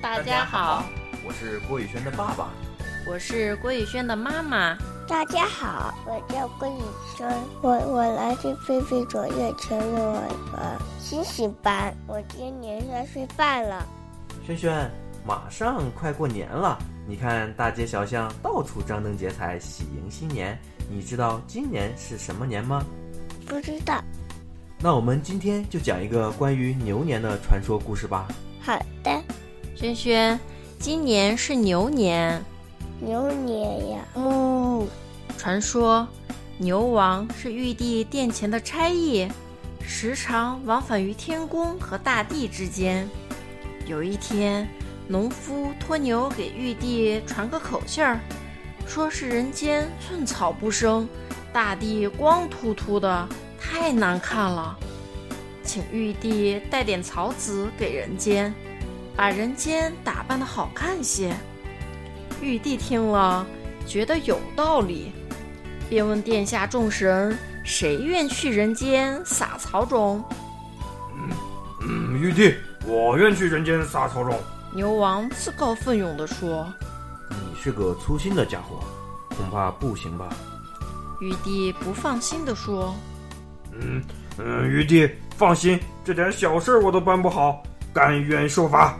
[0.00, 0.84] 大家好，
[1.26, 2.50] 我是郭宇轩的爸爸，
[3.04, 4.76] 我是郭宇轩的妈妈。
[5.08, 6.80] 大家好，我叫郭宇
[7.16, 7.28] 轩，
[7.62, 13.84] 我我来自菲菲卓越全幼儿园星星班，我今年三岁半了。
[14.46, 14.88] 轩轩，
[15.26, 20.56] 马上快过年了，你看大街小巷到处张灯结彩，喜迎新年。
[20.88, 22.84] 你知道今年是什么年吗？
[23.46, 24.00] 不知道。
[24.78, 28.28] 那我们今天就讲一个关于牛年的传说故事吧。
[28.62, 29.20] 好的，
[29.78, 30.40] 轩轩，
[30.80, 32.44] 今年是牛年。
[32.98, 34.88] 牛年呀，嗯。
[35.36, 36.04] 传说，
[36.56, 39.28] 牛王是玉帝殿前的差役，
[39.80, 43.08] 时常往返于天宫和大地之间。
[43.86, 44.68] 有一天，
[45.06, 48.18] 农夫托牛给玉帝传个口信儿，
[48.84, 51.08] 说是人间寸草不生，
[51.52, 53.28] 大地光秃秃的，
[53.60, 54.76] 太难看了，
[55.62, 58.52] 请玉帝带点草籽给人间，
[59.18, 61.34] 把人间打扮的好看些。
[62.40, 63.44] 玉帝听了，
[63.84, 65.12] 觉得有道理。
[65.90, 70.22] 便问殿下众神：“谁愿去人间撒草种
[71.18, 71.30] ？”“嗯
[71.82, 72.54] 嗯，玉帝，
[72.86, 74.38] 我愿去人间撒草种。”
[74.72, 76.72] 牛王自告奋勇地说
[77.28, 78.78] ：“你是个粗心的家伙，
[79.30, 80.28] 恐怕不行吧？”
[81.20, 82.94] 玉帝不放心地说
[83.74, 84.00] ：“嗯
[84.38, 88.96] 嗯，玉帝放心，这点小事我都办不好，甘愿受罚。”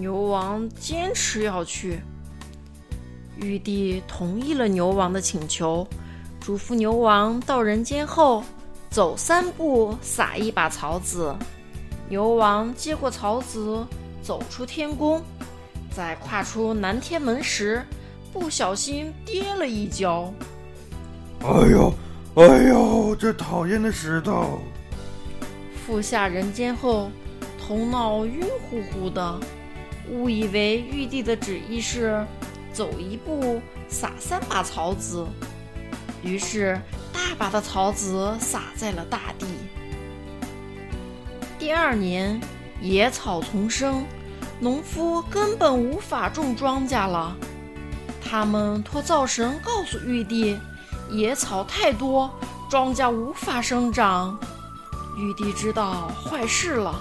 [0.00, 2.00] 牛王坚持要去。
[3.36, 5.86] 玉帝同意了牛王的请求，
[6.40, 8.42] 嘱咐牛王到人间后
[8.90, 11.34] 走三步撒一把草籽。
[12.08, 13.84] 牛王接过草籽，
[14.22, 15.22] 走出天宫，
[15.94, 17.84] 在跨出南天门时，
[18.32, 20.32] 不小心跌了一跤。
[21.40, 21.92] 哎呦，
[22.34, 24.58] 哎呦，这讨厌的石头！
[25.86, 27.10] 复下人间后，
[27.60, 29.38] 头脑晕乎乎的，
[30.10, 32.26] 误以为玉帝的旨意是。
[32.70, 35.26] 走一步撒三把草籽，
[36.22, 36.80] 于是
[37.12, 39.46] 大把的草籽撒在了大地。
[41.58, 42.40] 第二年，
[42.80, 44.04] 野草丛生，
[44.60, 47.36] 农夫根本无法种庄稼了。
[48.22, 50.56] 他们托灶神告诉玉帝，
[51.10, 52.30] 野草太多，
[52.70, 54.38] 庄稼无法生长。
[55.16, 57.00] 玉帝知道坏事了，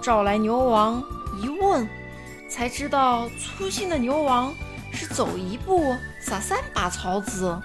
[0.00, 1.02] 召来牛王
[1.42, 1.86] 一问，
[2.52, 4.54] 才知道粗心的牛王。
[4.94, 7.58] 是走一步撒三把草籽，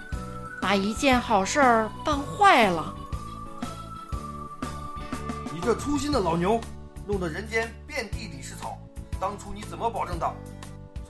[0.62, 2.96] 把一件好事儿办坏了。
[5.54, 6.58] 你这粗心的老牛，
[7.06, 8.78] 弄得人间遍地里是草。
[9.20, 10.34] 当初你怎么保证的？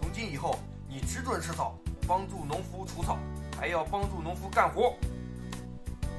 [0.02, 0.58] 从今以后，
[0.90, 1.78] 你只准吃草，
[2.08, 3.20] 帮助农夫除草，
[3.60, 4.96] 还要帮助农夫干活。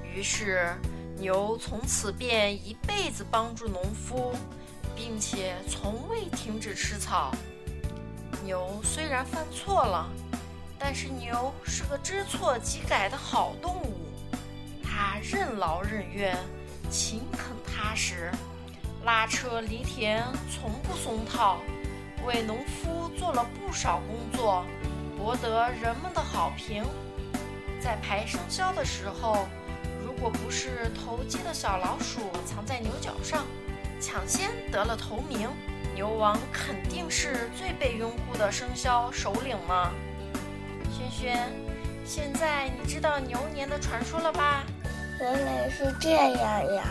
[0.04, 0.72] 于是，
[1.18, 4.32] 牛从此便一辈子帮助农夫，
[4.98, 7.30] 并且从未停止吃草。
[8.42, 10.10] 牛虽然犯错了，
[10.76, 13.94] 但是牛是个知错即改的好动物。
[14.82, 16.36] 它任劳任怨，
[16.90, 18.32] 勤恳踏实，
[19.04, 21.58] 拉车犁田从不松套，
[22.26, 24.64] 为农夫做了不少工作，
[25.16, 26.84] 博得人们的好评。
[27.80, 29.46] 在排生肖的时候，
[30.04, 33.44] 如果不是投机的小老鼠藏在牛角上，
[34.00, 35.48] 抢先得了头名。
[35.94, 39.90] 牛王肯定是最被拥护的生肖首领吗。
[40.92, 41.52] 轩轩，
[42.04, 44.62] 现在你知道牛年的传说了吧？
[45.20, 46.84] 原来是这样呀，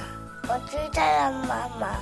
[0.44, 1.96] 我知道了，妈妈。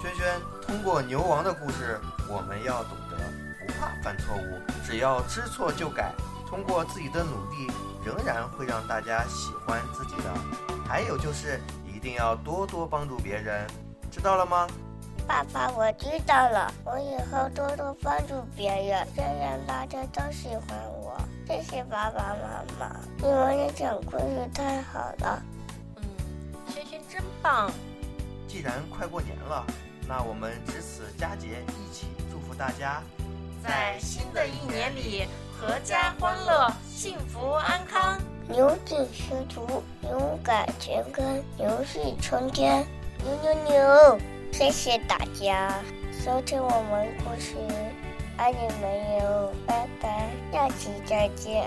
[0.00, 3.18] 轩轩，通过牛王的故事，我们要懂得
[3.60, 6.12] 不怕犯错误，只要知错就改，
[6.48, 7.70] 通过自己的努力，
[8.06, 10.32] 仍然会让大家喜欢自己的。
[10.88, 13.66] 还有就是一定要多多帮助别人，
[14.12, 14.68] 知道了吗？
[15.26, 21.18] 爸爸，我知道了，我以后多多帮助别人，这样大家都喜欢我。
[21.46, 25.42] 谢谢爸爸妈妈，你们讲故事太好了。
[25.96, 26.02] 嗯，
[26.68, 27.72] 轩轩真棒。
[28.46, 29.64] 既然快过年了，
[30.06, 33.02] 那我们值此佳节，一起祝福大家，
[33.64, 35.26] 在新的一年里
[35.58, 42.86] 阖家欢乐，幸福安康，牛进仕途，勇敢前程，牛气冲天，
[43.24, 44.18] 牛牛牛。
[44.52, 45.80] 谢谢大家
[46.12, 47.54] 收听我们故事，
[48.36, 51.64] 爱你们哟，拜拜，下期再见。